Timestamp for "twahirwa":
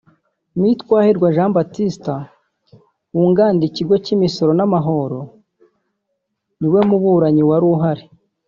0.81-1.27